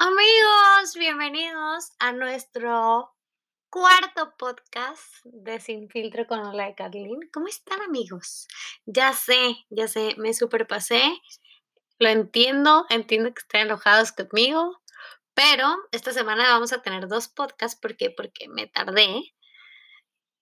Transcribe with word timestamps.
Amigos, 0.00 0.94
bienvenidos 0.96 1.90
a 1.98 2.12
nuestro 2.12 3.16
cuarto 3.68 4.36
podcast 4.38 5.02
de 5.24 5.58
Sin 5.58 5.88
Filtro 5.88 6.24
con 6.28 6.38
Hola 6.38 6.66
de 6.66 6.76
Carlin. 6.76 7.18
¿Cómo 7.32 7.48
están, 7.48 7.82
amigos? 7.82 8.46
Ya 8.86 9.12
sé, 9.12 9.56
ya 9.70 9.88
sé, 9.88 10.14
me 10.16 10.34
superpasé. 10.34 11.02
Lo 11.98 12.10
entiendo, 12.10 12.86
entiendo 12.90 13.34
que 13.34 13.40
estén 13.40 13.62
enojados 13.62 14.12
conmigo, 14.12 14.80
pero 15.34 15.66
esta 15.90 16.12
semana 16.12 16.44
vamos 16.44 16.72
a 16.72 16.80
tener 16.80 17.08
dos 17.08 17.26
podcasts. 17.26 17.76
¿Por 17.80 17.96
qué? 17.96 18.10
Porque 18.16 18.48
me 18.48 18.68
tardé. 18.68 19.34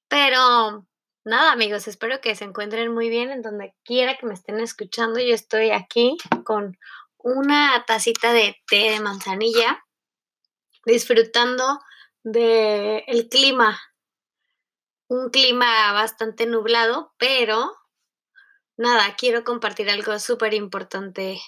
Pero 0.09 0.87
nada, 1.25 1.53
amigos, 1.53 1.89
espero 1.89 2.21
que 2.21 2.35
se 2.35 2.45
encuentren 2.45 2.93
muy 2.93 3.09
bien 3.09 3.31
en 3.31 3.41
donde 3.41 3.75
quiera 3.85 4.19
que 4.19 4.27
me 4.27 4.35
estén 4.35 4.61
escuchando. 4.61 5.19
Yo 5.19 5.35
estoy 5.35 5.71
aquí 5.71 6.19
con 6.45 6.77
una 7.27 7.85
tacita 7.89 8.33
de 8.33 8.57
té 8.69 8.91
de 8.93 9.01
manzanilla, 9.01 9.85
disfrutando 10.85 11.81
del 12.23 13.03
el 13.09 13.29
clima. 13.29 13.81
Un 15.09 15.31
clima 15.31 15.93
bastante 15.93 16.47
nublado, 16.47 17.15
pero 17.19 17.73
nada, 18.77 19.17
quiero 19.17 19.43
compartir 19.43 19.91
algo 19.91 20.17
súper 20.21 20.55
importante, 20.55 21.41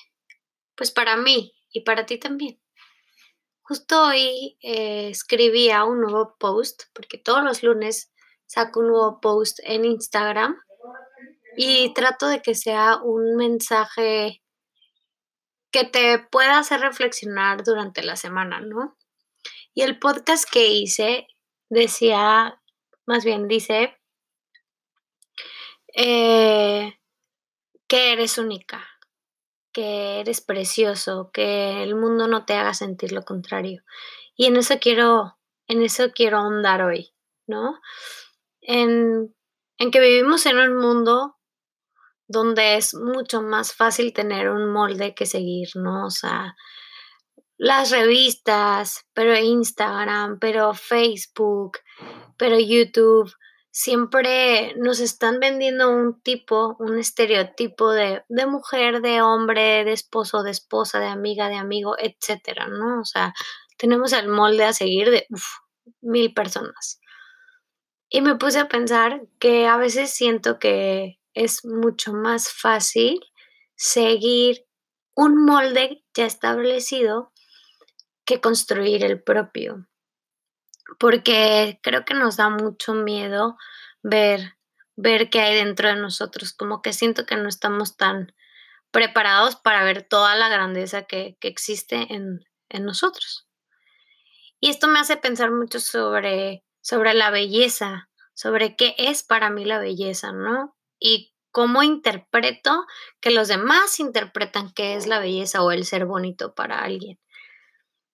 pues 0.75 0.91
para 0.91 1.17
mí 1.17 1.55
y 1.71 1.83
para 1.83 2.07
ti 2.07 2.19
también. 2.19 2.61
Justo 3.63 4.07
hoy 4.07 4.59
eh, 4.61 5.11
escribía 5.11 5.85
un 5.85 6.01
nuevo 6.01 6.37
post, 6.41 6.87
porque 6.93 7.19
todos 7.19 7.45
los 7.45 7.63
lunes 7.63 8.13
saco 8.47 8.81
un 8.81 8.89
nuevo 8.89 9.21
post 9.21 9.61
en 9.63 9.85
Instagram 9.85 10.61
y 11.57 11.95
trato 11.95 12.27
de 12.27 12.43
que 12.43 12.57
sea 12.57 12.97
un 12.97 13.37
mensaje 13.37 14.43
que 15.79 15.85
te 15.85 16.19
pueda 16.19 16.59
hacer 16.59 16.81
reflexionar 16.81 17.63
durante 17.63 18.03
la 18.03 18.17
semana, 18.17 18.61
¿no? 18.61 18.97
Y 19.75 19.83
el 19.83 19.99
podcast 19.99 20.49
que 20.51 20.67
hice 20.67 21.29
decía, 21.69 22.61
más 23.07 23.25
bien 23.25 23.47
dice, 23.47 23.97
eh, 25.95 26.99
que 27.87 28.13
eres 28.13 28.39
única, 28.39 28.85
que 29.73 30.19
eres 30.21 30.41
precioso, 30.41 31.31
que 31.33 31.83
el 31.85 31.95
mundo 31.95 32.27
no 32.27 32.45
te 32.45 32.55
haga 32.55 32.75
sentir 32.75 33.13
lo 33.13 33.23
contrario. 33.23 33.85
Y 34.35 34.47
en 34.47 34.57
eso 34.57 34.81
quiero, 34.81 35.39
en 35.69 35.83
eso 35.83 36.11
quiero 36.13 36.39
ahondar 36.39 36.83
hoy, 36.83 37.13
¿no? 37.47 37.81
En, 38.63 39.33
en 39.79 39.91
que 39.93 40.01
vivimos 40.01 40.45
en 40.47 40.59
un 40.59 40.77
mundo 40.77 41.38
donde 42.29 42.77
es 42.77 42.95
mucho 42.95 43.43
más 43.43 43.75
fácil 43.75 44.13
tener 44.13 44.51
un 44.51 44.71
molde 44.71 45.15
que 45.15 45.27
seguir, 45.27 45.69
¿no? 45.75 46.07
O 46.07 46.11
sea, 46.11 46.55
las 47.57 47.91
revistas, 47.91 49.07
pero 49.15 49.37
Instagram, 49.37 50.39
pero 50.39 50.75
Facebook, 50.75 51.79
pero 52.37 52.59
YouTube, 52.59 53.33
siempre 53.71 54.75
nos 54.77 55.01
están 55.01 55.41
vendiendo 55.41 55.91
un 55.91 56.21
tipo, 56.21 56.77
un 56.79 56.99
estereotipo 56.99 57.91
de, 57.91 58.23
de 58.29 58.47
mujer, 58.47 59.01
de 59.01 59.23
hombre, 59.23 59.85
de 59.85 59.93
esposo, 59.93 60.43
de 60.43 60.51
esposa, 60.51 61.01
de 61.01 61.07
amiga, 61.07 61.49
de 61.49 61.57
amigo, 61.57 61.97
etcétera, 61.99 62.69
¿no? 62.69 63.01
O 63.01 63.05
sea, 63.05 63.33
tenemos 63.77 64.13
el 64.13 64.29
molde 64.29 64.65
a 64.65 64.73
seguir 64.73 65.11
de 65.11 65.27
mil 66.03 66.35
personas. 66.35 67.01
Y 68.11 68.21
me 68.21 68.37
puse 68.37 68.59
a 68.59 68.69
pensar 68.69 69.23
que 69.39 69.67
a 69.67 69.77
veces 69.77 70.11
siento 70.11 70.59
que 70.59 71.18
es 71.39 71.65
mucho 71.65 72.13
más 72.13 72.51
fácil 72.51 73.21
seguir 73.77 74.67
un 75.15 75.45
molde 75.45 76.05
ya 76.15 76.27
establecido 76.27 77.33
que 78.25 78.41
construir 78.41 79.05
el 79.05 79.23
propio. 79.23 79.89
Porque 80.99 81.79
creo 81.83 82.05
que 82.05 82.15
nos 82.15 82.37
da 82.37 82.49
mucho 82.49 82.93
miedo 82.95 83.57
ver, 84.03 84.57
ver 84.97 85.31
qué 85.31 85.41
hay 85.41 85.55
dentro 85.55 85.89
de 85.89 85.97
nosotros. 85.97 86.53
Como 86.53 86.83
que 86.83 86.93
siento 86.93 87.25
que 87.25 87.37
no 87.37 87.49
estamos 87.49 87.97
tan 87.97 88.35
preparados 88.91 89.55
para 89.55 89.85
ver 89.85 90.03
toda 90.03 90.35
la 90.35 90.49
grandeza 90.49 91.03
que, 91.03 91.37
que 91.41 91.49
existe 91.49 92.13
en, 92.13 92.41
en, 92.69 92.85
nosotros. 92.85 93.47
Y 94.61 94.71
esto 94.71 94.89
me 94.89 94.99
hace 94.99 95.17
pensar 95.17 95.53
mucho 95.53 95.79
sobre, 95.79 96.65
sobre 96.81 97.15
la 97.15 97.31
belleza, 97.31 98.09
sobre 98.35 98.75
qué 98.77 98.95
es 98.99 99.23
para 99.23 99.51
mí 99.51 99.65
la 99.65 99.79
belleza, 99.79 100.33
¿no? 100.33 100.78
Y 100.99 101.33
cómo 101.51 101.83
interpreto 101.83 102.87
que 103.21 103.31
los 103.31 103.49
demás 103.49 104.01
interpretan 104.01 104.73
qué 104.73 104.95
es 104.95 105.07
la 105.07 105.19
belleza 105.19 105.63
o 105.63 105.71
el 105.73 105.85
ser 105.85 106.07
bonito 106.07 106.55
para 106.55 106.81
alguien. 106.81 107.19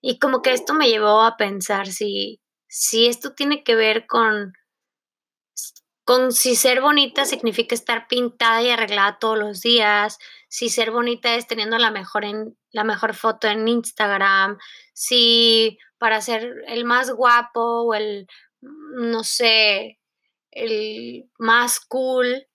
Y 0.01 0.19
como 0.19 0.43
que 0.43 0.53
esto 0.53 0.75
me 0.75 0.89
llevó 0.89 1.23
a 1.23 1.37
pensar 1.37 1.87
si, 1.89 2.41
si 2.69 3.07
esto 3.07 3.35
tiene 3.35 3.65
que 3.65 3.75
ver 3.75 4.07
con, 4.07 4.53
con 6.05 6.33
si 6.33 6.57
ser 6.57 6.81
bonita 6.81 7.25
significa 7.25 7.75
estar 7.75 8.07
pintada 8.09 8.63
y 8.63 8.71
arreglada 8.71 9.19
todos 9.19 9.39
los 9.39 9.61
días, 9.61 10.19
si 10.49 10.69
ser 10.69 10.91
bonita 10.91 11.35
es 11.35 11.47
teniendo 11.47 11.79
la 11.79 11.91
mejor, 11.91 12.25
en, 12.25 12.57
la 12.71 12.85
mejor 12.85 13.15
foto 13.15 13.49
en 13.49 13.67
Instagram, 13.67 14.59
si 14.93 15.79
para 15.99 16.21
ser 16.21 16.63
el 16.67 16.85
más 16.85 17.11
guapo 17.11 17.83
o 17.85 17.95
el, 17.95 18.27
no 18.61 19.25
sé, 19.25 19.99
el 20.51 21.31
más 21.39 21.81
cool 21.81 22.47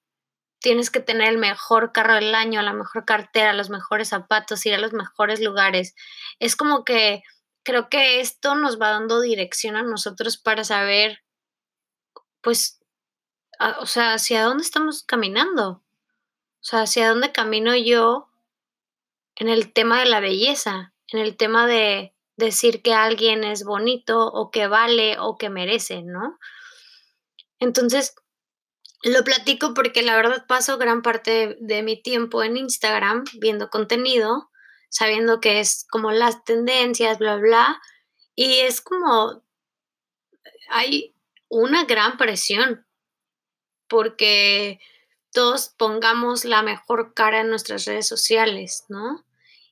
tienes 0.60 0.90
que 0.90 1.00
tener 1.00 1.30
el 1.30 1.38
mejor 1.38 1.92
carro 1.92 2.16
del 2.16 2.36
año, 2.36 2.62
la 2.62 2.74
mejor 2.74 3.06
cartera, 3.06 3.54
los 3.54 3.70
mejores 3.70 4.10
zapatos, 4.10 4.66
ir 4.66 4.74
a 4.74 4.80
los 4.80 4.94
mejores 4.94 5.40
lugares. 5.40 5.96
Es 6.40 6.56
como 6.56 6.84
que 6.84 7.24
creo 7.64 7.90
que 7.90 8.20
esto 8.20 8.56
nos 8.56 8.80
va 8.80 8.90
dando 8.90 9.22
dirección 9.22 9.76
a 9.76 9.84
nosotros 9.84 10.38
para 10.38 10.64
saber, 10.64 11.24
pues, 12.42 12.80
o 13.80 13.86
sea, 13.86 14.14
hacia 14.14 14.44
dónde 14.44 14.64
estamos 14.64 15.04
caminando. 15.04 15.84
O 16.62 16.64
sea, 16.64 16.82
hacia 16.82 17.10
dónde 17.10 17.32
camino 17.32 17.76
yo 17.76 18.28
en 19.36 19.48
el 19.50 19.72
tema 19.72 20.00
de 20.00 20.08
la 20.08 20.20
belleza, 20.20 20.94
en 21.08 21.20
el 21.20 21.38
tema 21.38 21.68
de 21.68 22.14
decir 22.36 22.82
que 22.82 22.94
alguien 22.94 23.44
es 23.44 23.64
bonito 23.64 24.28
o 24.28 24.52
que 24.52 24.68
vale 24.68 25.18
o 25.20 25.38
que 25.38 25.50
merece, 25.50 26.04
¿no? 26.04 26.38
Entonces, 27.60 28.16
lo 29.04 29.24
platico 29.24 29.74
porque 29.74 30.02
la 30.02 30.16
verdad 30.16 30.46
paso 30.48 30.78
gran 30.78 31.02
parte 31.02 31.58
de, 31.60 31.84
mi 31.84 32.02
tiempo 32.02 32.44
en 32.44 32.58
Instagram 32.58 33.24
viendo 33.40 33.70
contenido, 33.70 34.50
sabiendo 34.90 35.40
que 35.40 35.60
es 35.60 35.86
como 35.90 36.12
las 36.12 36.44
tendencias, 36.44 37.18
bla, 37.18 37.38
bla, 37.38 37.82
y 38.36 38.60
es 38.60 38.82
como 38.82 39.44
hay 40.70 41.16
una 41.50 41.86
gran 41.86 42.18
presión 42.18 42.86
porque 43.88 44.80
todos 45.32 45.70
pongamos 45.70 46.46
la 46.46 46.62
mejor 46.62 47.14
cara 47.14 47.42
en 47.42 47.50
nuestras 47.50 47.86
redes 47.86 48.08
sociales, 48.08 48.86
¿no? 48.90 49.26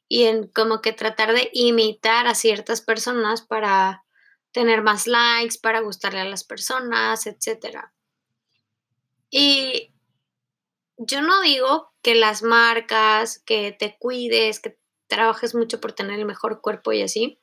Y 0.08 0.26
en 0.26 0.48
como 0.48 0.82
que 0.82 0.94
tratar 0.94 1.34
de 1.34 1.50
imitar 1.54 2.28
a 2.28 2.36
ciertas 2.36 2.82
personas 2.82 3.42
para 3.42 4.06
tener 4.52 4.82
más 4.82 5.06
likes, 5.08 5.58
para 5.62 5.82
gustarle 5.82 6.22
a 6.22 6.26
las 6.26 6.44
personas, 6.44 7.28
etcétera. 7.28 7.94
Y 9.30 9.94
yo 10.98 11.22
no 11.22 11.42
digo 11.42 11.92
que 12.02 12.16
las 12.16 12.42
marcas, 12.44 13.40
que 13.40 13.72
te 13.72 13.98
cuides, 14.00 14.60
que 14.60 14.80
trabajes 15.08 15.56
mucho 15.56 15.80
por 15.80 15.94
tener 15.94 16.20
el 16.20 16.26
mejor 16.26 16.62
cuerpo 16.62 16.92
y 16.92 17.02
así, 17.02 17.40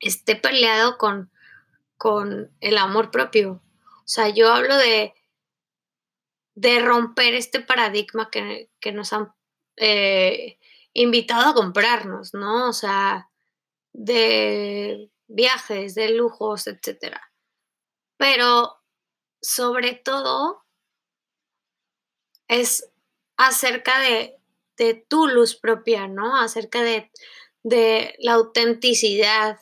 esté 0.00 0.36
peleado 0.36 0.98
con, 0.98 1.30
con 1.96 2.54
el 2.60 2.78
amor 2.78 3.10
propio. 3.10 3.62
O 3.98 4.08
sea, 4.08 4.28
yo 4.28 4.52
hablo 4.52 4.76
de, 4.76 5.14
de 6.54 6.80
romper 6.80 7.34
este 7.34 7.60
paradigma 7.60 8.30
que, 8.30 8.68
nos 8.92 9.12
han 9.12 9.32
eh, 9.76 10.58
invitado 10.92 11.50
a 11.50 11.54
comprarnos, 11.54 12.34
¿no? 12.34 12.68
O 12.68 12.72
sea, 12.72 13.30
de 13.92 15.10
viajes, 15.28 15.94
de 15.94 16.10
lujos, 16.10 16.66
etc. 16.66 17.16
Pero 18.16 18.76
sobre 19.40 19.94
todo 19.94 20.64
es 22.48 22.90
acerca 23.36 23.98
de, 24.00 24.38
tu 25.08 25.28
luz 25.28 25.54
propia, 25.54 26.08
¿no? 26.08 26.36
Acerca 26.36 26.82
de, 26.82 27.08
de 27.62 28.16
la 28.18 28.32
autenticidad. 28.32 29.60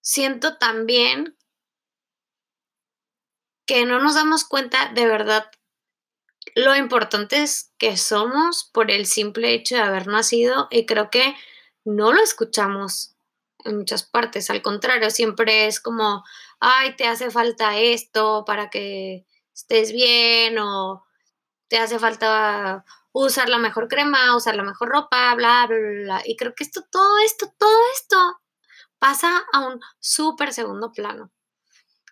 Siento 0.00 0.58
también 0.58 1.36
que 3.66 3.84
no 3.84 4.00
nos 4.00 4.14
damos 4.14 4.44
cuenta 4.44 4.92
de 4.94 5.06
verdad 5.06 5.50
lo 6.54 6.76
importante 6.76 7.42
es 7.42 7.72
que 7.78 7.96
somos 7.96 8.70
por 8.72 8.90
el 8.90 9.06
simple 9.06 9.54
hecho 9.54 9.76
de 9.76 9.82
haber 9.82 10.06
nacido 10.06 10.68
y 10.70 10.86
creo 10.86 11.10
que 11.10 11.34
no 11.84 12.12
lo 12.12 12.22
escuchamos 12.22 13.16
en 13.64 13.78
muchas 13.78 14.02
partes, 14.02 14.50
al 14.50 14.60
contrario, 14.60 15.10
siempre 15.10 15.66
es 15.66 15.80
como, 15.80 16.22
ay, 16.60 16.96
te 16.96 17.06
hace 17.06 17.30
falta 17.30 17.78
esto 17.78 18.44
para 18.46 18.68
que 18.68 19.24
estés 19.54 19.90
bien 19.90 20.58
o 20.58 21.02
te 21.74 21.80
hace 21.80 21.98
falta 21.98 22.84
usar 23.10 23.48
la 23.48 23.58
mejor 23.58 23.88
crema, 23.88 24.36
usar 24.36 24.54
la 24.54 24.62
mejor 24.62 24.90
ropa, 24.90 25.34
bla, 25.34 25.66
bla, 25.66 25.76
bla, 25.76 26.22
Y 26.24 26.36
creo 26.36 26.54
que 26.54 26.62
esto, 26.62 26.82
todo 26.88 27.18
esto, 27.18 27.52
todo 27.58 27.76
esto 27.96 28.16
pasa 29.00 29.44
a 29.52 29.66
un 29.66 29.80
súper 29.98 30.52
segundo 30.52 30.92
plano. 30.92 31.32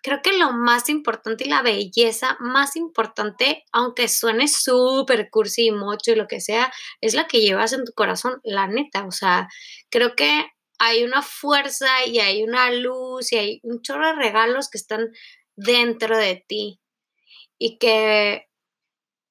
Creo 0.01 0.21
que 0.21 0.37
lo 0.37 0.51
más 0.51 0.89
importante 0.89 1.45
y 1.45 1.49
la 1.49 1.61
belleza 1.61 2.35
más 2.41 2.75
importante, 2.75 3.63
aunque 3.71 4.09
suene 4.09 4.49
súper 4.49 5.29
cursi 5.29 5.67
y 5.67 5.71
mocho 5.71 6.11
y 6.11 6.15
lo 6.15 6.27
que 6.27 6.41
sea, 6.41 6.69
es 6.99 7.13
la 7.13 7.25
que 7.27 7.39
llevas 7.39 7.71
en 7.71 7.85
tu 7.85 7.93
corazón, 7.93 8.41
la 8.43 8.67
neta. 8.67 9.05
O 9.05 9.11
sea, 9.11 9.47
creo 9.89 10.13
que 10.13 10.45
hay 10.77 11.05
una 11.05 11.21
fuerza 11.21 12.05
y 12.05 12.19
hay 12.19 12.43
una 12.43 12.69
luz 12.69 13.31
y 13.31 13.37
hay 13.37 13.59
un 13.63 13.81
chorro 13.81 14.07
de 14.07 14.15
regalos 14.15 14.69
que 14.69 14.77
están 14.77 15.07
dentro 15.55 16.17
de 16.17 16.43
ti 16.49 16.81
y 17.57 17.77
que 17.77 18.49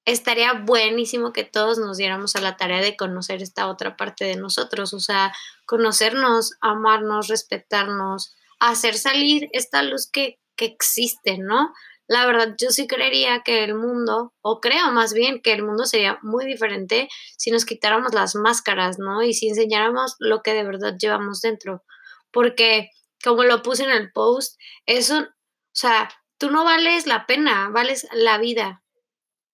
estaría 0.05 0.53
buenísimo 0.53 1.33
que 1.33 1.45
todos 1.45 1.79
nos 1.79 1.97
diéramos 1.97 2.35
a 2.37 2.41
la 2.41 2.57
tarea 2.57 2.81
de 2.81 2.97
conocer 2.97 3.43
esta 3.43 3.69
otra 3.69 3.97
parte 3.97 4.25
de 4.25 4.37
nosotros, 4.37 4.95
o 4.95 5.01
sea, 5.01 5.33
conocernos, 5.67 6.53
amarnos, 6.61 7.29
respetarnos, 7.29 8.35
hacer 8.59 8.95
salir 8.95 9.49
esta 9.53 9.83
luz 9.83 10.09
que, 10.11 10.39
que 10.57 10.65
existe, 10.65 11.39
¿no? 11.39 11.73
La 12.09 12.27
verdad, 12.27 12.57
yo 12.61 12.71
sí 12.71 12.87
creería 12.87 13.43
que 13.43 13.65
el 13.65 13.75
mundo, 13.75 14.35
o 14.43 14.61
creo 14.61 14.91
más 14.91 15.15
bien 15.15 15.41
que 15.41 15.53
el 15.53 15.63
mundo 15.63 15.87
sería 15.87 16.19
muy 16.23 16.45
diferente 16.45 17.09
si 17.39 17.51
nos 17.51 17.65
quitáramos 17.65 18.13
las 18.13 18.35
máscaras, 18.35 18.99
¿no? 18.99 19.23
Y 19.23 19.35
si 19.35 19.49
enseñáramos 19.49 20.17
lo 20.19 20.43
que 20.43 20.53
de 20.53 20.65
verdad 20.65 20.97
llevamos 20.99 21.41
dentro. 21.41 21.85
Porque, 22.31 22.91
como 23.25 23.45
lo 23.45 23.63
puse 23.63 23.85
en 23.85 23.93
el 23.93 24.13
post, 24.13 24.59
eso, 24.85 25.21
o 25.21 25.27
sea, 25.73 26.11
tú 26.39 26.51
no 26.51 26.65
vales 26.65 27.07
la 27.07 27.27
pena, 27.27 27.71
vales 27.71 28.07
la 28.13 28.39
vida. 28.39 28.82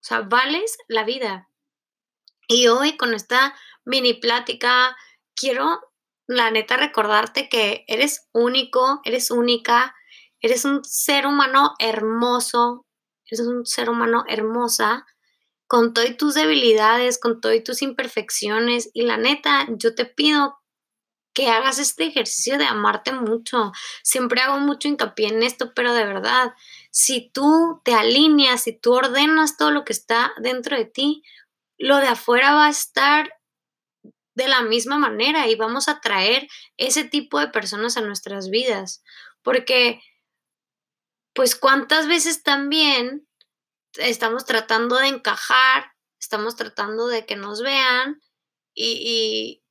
Sea, 0.08 0.22
vales 0.22 0.78
la 0.88 1.04
vida. 1.04 1.50
Y 2.48 2.68
hoy 2.68 2.96
con 2.96 3.12
esta 3.12 3.54
mini 3.84 4.14
plática, 4.14 4.96
quiero, 5.36 5.80
la 6.26 6.50
neta, 6.50 6.78
recordarte 6.78 7.50
que 7.50 7.84
eres 7.88 8.26
único, 8.32 9.02
eres 9.04 9.30
única, 9.30 9.94
eres 10.40 10.64
un 10.64 10.82
ser 10.82 11.26
humano 11.26 11.74
hermoso, 11.78 12.86
eres 13.26 13.46
un 13.46 13.66
ser 13.66 13.90
humano 13.90 14.24
hermosa, 14.28 15.04
con 15.66 15.92
todas 15.92 16.16
tus 16.16 16.32
debilidades, 16.32 17.20
con 17.20 17.42
todas 17.42 17.62
tus 17.62 17.82
imperfecciones. 17.82 18.88
Y 18.94 19.02
la 19.02 19.18
neta, 19.18 19.66
yo 19.76 19.94
te 19.94 20.06
pido 20.06 20.58
que 21.38 21.46
hagas 21.46 21.78
este 21.78 22.04
ejercicio 22.04 22.58
de 22.58 22.64
amarte 22.64 23.12
mucho. 23.12 23.70
Siempre 24.02 24.40
hago 24.40 24.58
mucho 24.58 24.88
hincapié 24.88 25.28
en 25.28 25.44
esto, 25.44 25.72
pero 25.72 25.94
de 25.94 26.04
verdad, 26.04 26.52
si 26.90 27.30
tú 27.30 27.80
te 27.84 27.94
alineas, 27.94 28.64
si 28.64 28.72
tú 28.72 28.94
ordenas 28.94 29.56
todo 29.56 29.70
lo 29.70 29.84
que 29.84 29.92
está 29.92 30.32
dentro 30.40 30.76
de 30.76 30.84
ti, 30.84 31.22
lo 31.78 31.98
de 31.98 32.08
afuera 32.08 32.54
va 32.54 32.66
a 32.66 32.70
estar 32.70 33.32
de 34.34 34.48
la 34.48 34.62
misma 34.62 34.98
manera 34.98 35.46
y 35.46 35.54
vamos 35.54 35.86
a 35.86 36.00
traer 36.00 36.48
ese 36.76 37.04
tipo 37.04 37.38
de 37.38 37.46
personas 37.46 37.96
a 37.96 38.00
nuestras 38.00 38.50
vidas. 38.50 39.04
Porque, 39.42 40.02
pues, 41.34 41.54
¿cuántas 41.54 42.08
veces 42.08 42.42
también 42.42 43.28
estamos 43.94 44.44
tratando 44.44 44.96
de 44.96 45.06
encajar, 45.06 45.92
estamos 46.20 46.56
tratando 46.56 47.06
de 47.06 47.26
que 47.26 47.36
nos 47.36 47.62
vean 47.62 48.20
y, 48.74 49.62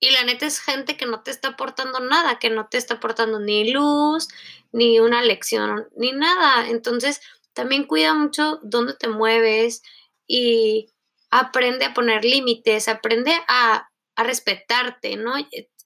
y 0.00 0.10
la 0.10 0.24
neta 0.24 0.46
es 0.46 0.60
gente 0.60 0.96
que 0.96 1.06
no 1.06 1.22
te 1.22 1.30
está 1.30 1.48
aportando 1.48 2.00
nada, 2.00 2.38
que 2.38 2.50
no 2.50 2.68
te 2.68 2.78
está 2.78 2.94
aportando 2.94 3.40
ni 3.40 3.70
luz, 3.72 4.28
ni 4.72 5.00
una 5.00 5.22
lección, 5.22 5.88
ni 5.96 6.12
nada. 6.12 6.68
Entonces, 6.68 7.20
también 7.54 7.84
cuida 7.84 8.14
mucho 8.14 8.60
dónde 8.62 8.94
te 8.94 9.08
mueves 9.08 9.82
y 10.26 10.90
aprende 11.30 11.86
a 11.86 11.94
poner 11.94 12.24
límites, 12.24 12.88
aprende 12.88 13.32
a, 13.48 13.88
a 14.16 14.22
respetarte, 14.24 15.16
¿no? 15.16 15.34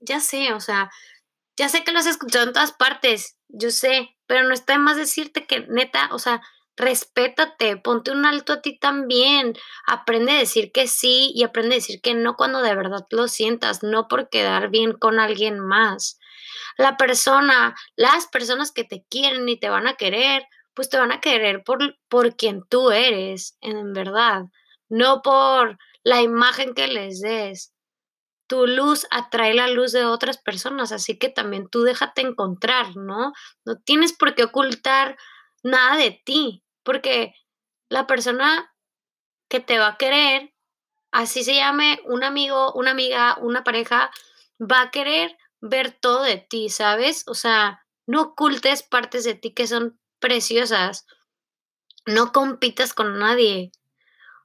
Ya 0.00 0.20
sé, 0.20 0.52
o 0.52 0.60
sea, 0.60 0.90
ya 1.56 1.68
sé 1.68 1.84
que 1.84 1.92
lo 1.92 1.98
has 1.98 2.06
escuchado 2.06 2.46
en 2.46 2.52
todas 2.52 2.72
partes, 2.72 3.36
yo 3.48 3.70
sé, 3.70 4.16
pero 4.26 4.42
no 4.42 4.54
está 4.54 4.78
más 4.78 4.96
decirte 4.96 5.46
que 5.46 5.60
neta, 5.68 6.08
o 6.12 6.18
sea, 6.18 6.42
respétate, 6.80 7.76
ponte 7.76 8.10
un 8.10 8.26
alto 8.26 8.54
a 8.54 8.60
ti 8.62 8.78
también, 8.78 9.54
aprende 9.86 10.32
a 10.32 10.38
decir 10.38 10.72
que 10.72 10.88
sí 10.88 11.32
y 11.34 11.44
aprende 11.44 11.74
a 11.74 11.78
decir 11.78 12.00
que 12.00 12.14
no 12.14 12.36
cuando 12.36 12.62
de 12.62 12.74
verdad 12.74 13.06
lo 13.10 13.28
sientas, 13.28 13.82
no 13.82 14.08
por 14.08 14.28
quedar 14.28 14.70
bien 14.70 14.92
con 14.92 15.20
alguien 15.20 15.60
más. 15.60 16.18
La 16.76 16.96
persona, 16.96 17.74
las 17.96 18.26
personas 18.26 18.72
que 18.72 18.84
te 18.84 19.04
quieren 19.08 19.48
y 19.48 19.58
te 19.58 19.68
van 19.68 19.86
a 19.86 19.94
querer, 19.94 20.44
pues 20.74 20.88
te 20.88 20.98
van 20.98 21.12
a 21.12 21.20
querer 21.20 21.62
por, 21.64 21.98
por 22.08 22.36
quien 22.36 22.62
tú 22.68 22.90
eres, 22.90 23.56
en 23.60 23.92
verdad, 23.92 24.44
no 24.88 25.22
por 25.22 25.78
la 26.02 26.22
imagen 26.22 26.74
que 26.74 26.88
les 26.88 27.20
des. 27.20 27.74
Tu 28.48 28.66
luz 28.66 29.06
atrae 29.10 29.54
la 29.54 29.68
luz 29.68 29.92
de 29.92 30.04
otras 30.04 30.38
personas, 30.38 30.90
así 30.90 31.18
que 31.18 31.28
también 31.28 31.68
tú 31.70 31.82
déjate 31.82 32.22
encontrar, 32.22 32.96
¿no? 32.96 33.32
No 33.64 33.76
tienes 33.84 34.12
por 34.12 34.34
qué 34.34 34.44
ocultar 34.44 35.16
nada 35.62 35.96
de 35.96 36.20
ti, 36.24 36.64
porque 36.82 37.34
la 37.88 38.06
persona 38.06 38.74
que 39.48 39.60
te 39.60 39.78
va 39.78 39.88
a 39.88 39.96
querer, 39.96 40.54
así 41.10 41.44
se 41.44 41.54
llame 41.54 42.00
un 42.04 42.24
amigo, 42.24 42.72
una 42.74 42.92
amiga, 42.92 43.36
una 43.40 43.64
pareja, 43.64 44.10
va 44.60 44.82
a 44.82 44.90
querer 44.90 45.36
ver 45.60 45.92
todo 45.92 46.22
de 46.22 46.38
ti, 46.38 46.68
¿sabes? 46.68 47.24
O 47.26 47.34
sea, 47.34 47.84
no 48.06 48.22
ocultes 48.22 48.82
partes 48.82 49.24
de 49.24 49.34
ti 49.34 49.52
que 49.52 49.66
son 49.66 50.00
preciosas. 50.18 51.06
No 52.06 52.32
compitas 52.32 52.94
con 52.94 53.18
nadie. 53.18 53.72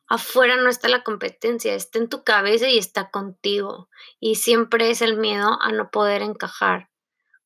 Afuera 0.07 0.55
no 0.57 0.69
está 0.69 0.87
la 0.87 1.03
competencia, 1.03 1.73
está 1.73 1.97
en 1.97 2.09
tu 2.09 2.23
cabeza 2.23 2.67
y 2.67 2.77
está 2.77 3.09
contigo. 3.09 3.89
Y 4.19 4.35
siempre 4.35 4.91
es 4.91 5.01
el 5.01 5.17
miedo 5.17 5.57
a 5.61 5.71
no 5.71 5.89
poder 5.89 6.21
encajar. 6.21 6.89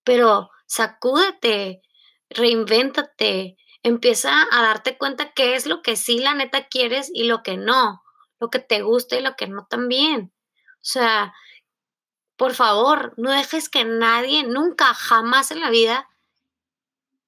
Pero 0.03 0.49
sacúdete, 0.65 1.81
reinvéntate, 2.29 3.57
empieza 3.83 4.47
a 4.51 4.61
darte 4.61 4.97
cuenta 4.97 5.31
qué 5.33 5.55
es 5.55 5.65
lo 5.65 5.81
que 5.81 5.95
sí 5.95 6.19
la 6.19 6.33
neta 6.33 6.67
quieres 6.67 7.09
y 7.13 7.25
lo 7.25 7.43
que 7.43 7.57
no, 7.57 8.03
lo 8.39 8.49
que 8.49 8.59
te 8.59 8.81
gusta 8.81 9.17
y 9.17 9.21
lo 9.21 9.35
que 9.35 9.47
no 9.47 9.65
también. 9.69 10.33
O 10.75 10.85
sea, 10.85 11.33
por 12.35 12.53
favor, 12.53 13.13
no 13.17 13.31
dejes 13.31 13.69
que 13.69 13.83
nadie, 13.83 14.43
nunca, 14.43 14.93
jamás 14.93 15.51
en 15.51 15.59
la 15.59 15.69
vida, 15.69 16.07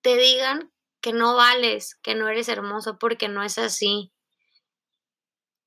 te 0.02 0.16
digan 0.18 0.72
que 1.02 1.14
no 1.14 1.36
vales, 1.36 1.96
que 2.02 2.16
no 2.16 2.28
eres 2.28 2.48
hermoso, 2.48 2.98
porque 2.98 3.28
no 3.28 3.44
es 3.44 3.58
así. 3.58 4.12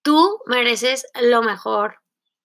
Tú 0.02 0.40
mereces 0.46 1.06
lo 1.20 1.42
mejor, 1.42 2.00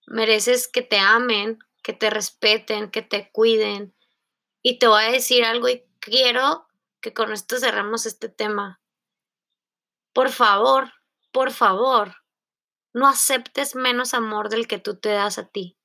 mereces 0.06 0.68
que 0.68 0.82
te 0.82 0.98
amen, 0.98 1.58
que 1.82 1.92
te 1.92 2.10
respeten, 2.10 2.90
que 2.90 3.02
te 3.02 3.30
cuiden. 3.30 3.94
Y 4.62 4.78
te 4.78 4.86
voy 4.86 5.04
a 5.04 5.12
decir 5.12 5.44
algo 5.44 5.68
y 5.68 5.84
quiero 6.00 6.66
que 7.00 7.12
con 7.12 7.32
esto 7.32 7.58
cerramos 7.58 8.06
este 8.06 8.28
tema. 8.28 8.80
Por 10.12 10.30
favor, 10.30 10.92
por 11.32 11.52
favor, 11.52 12.16
no 12.92 13.08
aceptes 13.08 13.74
menos 13.74 14.14
amor 14.14 14.48
del 14.48 14.66
que 14.66 14.78
tú 14.78 14.98
te 14.98 15.10
das 15.10 15.38
a 15.38 15.48
ti. 15.48 15.76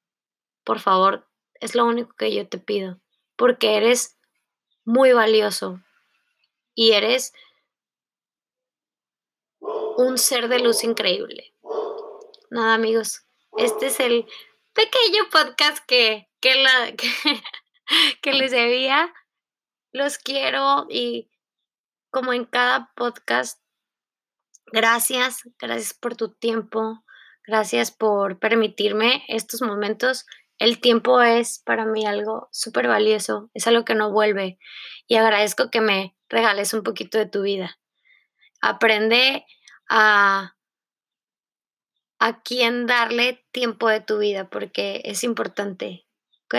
Por 0.64 0.80
favor, 0.80 1.28
es 1.60 1.76
lo 1.76 1.86
único 1.86 2.16
que 2.16 2.34
yo 2.34 2.48
te 2.48 2.58
pido, 2.58 3.00
porque 3.36 3.78
eres 3.78 4.18
muy 4.84 5.14
valioso 5.14 5.82
y 6.74 6.92
eres 6.92 7.34
un 9.60 10.18
ser 10.18 10.48
de 10.48 10.60
luz 10.60 10.84
increíble. 10.84 11.54
Nada, 12.50 12.74
amigos, 12.74 13.26
este 13.58 13.88
es 13.88 14.00
el 14.00 14.28
pequeño 14.74 15.30
podcast 15.32 15.84
que, 15.86 16.30
que, 16.40 16.56
la, 16.56 16.94
que, 18.22 18.34
les 18.34 18.52
debía 18.52 19.14
los 19.96 20.18
quiero 20.18 20.88
y 20.90 21.32
como 22.10 22.34
en 22.34 22.44
cada 22.44 22.92
podcast, 22.96 23.62
gracias, 24.68 25.50
gracias 25.58 25.94
por 25.94 26.18
tu 26.18 26.34
tiempo, 26.34 27.06
gracias 27.48 27.92
por 27.92 28.38
permitirme 28.40 29.24
estos 29.30 29.62
momentos. 29.62 30.26
El 30.58 30.82
tiempo 30.82 31.22
es 31.22 31.60
para 31.60 31.86
mí 31.86 32.06
algo 32.06 32.50
súper 32.52 32.90
valioso, 32.90 33.50
es 33.54 33.68
algo 33.68 33.86
que 33.86 33.96
no 33.96 34.12
vuelve 34.12 34.60
y 35.08 35.16
agradezco 35.16 35.70
que 35.72 35.80
me 35.80 36.18
regales 36.28 36.74
un 36.74 36.84
poquito 36.84 37.18
de 37.18 37.28
tu 37.28 37.44
vida. 37.44 37.80
Aprende 38.62 39.46
a 39.88 40.56
a 42.20 42.42
quién 42.42 42.88
darle 42.88 43.46
tiempo 43.52 43.88
de 43.88 44.00
tu 44.00 44.18
vida 44.18 44.50
porque 44.50 45.02
es 45.06 45.24
importante, 45.24 46.08
¿ok? 46.46 46.56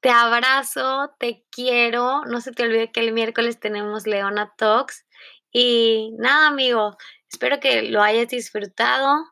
Te 0.00 0.08
abrazo, 0.10 1.14
te 1.18 1.44
quiero. 1.50 2.24
No 2.24 2.40
se 2.40 2.52
te 2.52 2.62
olvide 2.62 2.90
que 2.90 3.00
el 3.00 3.12
miércoles 3.12 3.60
tenemos 3.60 4.06
Leona 4.06 4.54
Talks. 4.56 5.06
Y 5.52 6.12
nada, 6.18 6.48
amigo, 6.48 6.96
espero 7.30 7.60
que 7.60 7.82
lo 7.82 8.02
hayas 8.02 8.28
disfrutado. 8.28 9.24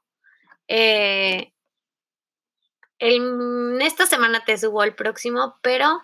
Eh, 0.69 1.53
en 2.99 3.81
esta 3.81 4.07
semana 4.07 4.45
te 4.45 4.59
subo 4.59 4.83
el 4.83 4.95
próximo, 4.95 5.59
pero 5.63 6.03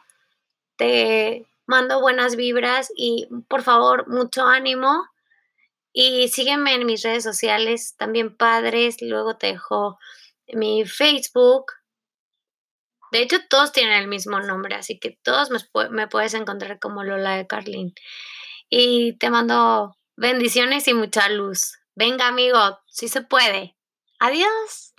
te 0.76 1.46
mando 1.66 2.00
buenas 2.00 2.36
vibras 2.36 2.92
y 2.96 3.28
por 3.48 3.62
favor, 3.62 4.08
mucho 4.08 4.46
ánimo. 4.46 5.04
Y 5.92 6.28
sígueme 6.28 6.74
en 6.74 6.86
mis 6.86 7.02
redes 7.02 7.22
sociales, 7.22 7.96
también 7.96 8.36
padres. 8.36 8.96
Luego 9.00 9.36
te 9.36 9.48
dejo 9.48 9.98
mi 10.48 10.84
Facebook. 10.86 11.66
De 13.14 13.22
hecho, 13.22 13.36
todos 13.48 13.70
tienen 13.70 13.92
el 13.92 14.08
mismo 14.08 14.40
nombre, 14.40 14.74
así 14.74 14.98
que 14.98 15.16
todos 15.22 15.48
me, 15.92 16.08
puedes 16.08 16.34
encontrar 16.34 16.80
como 16.80 17.04
Lola 17.04 17.36
de 17.36 17.46
Carlin. 17.46 17.94
Y 18.68 19.16
te 19.18 19.30
mando 19.30 19.96
bendiciones 20.16 20.88
y 20.88 20.94
mucha 20.94 21.28
luz. 21.28 21.78
Venga, 21.94 22.26
amigo, 22.26 22.58
si 22.88 23.06
se 23.06 23.22
puede. 23.22 23.76
Adiós. 24.18 24.90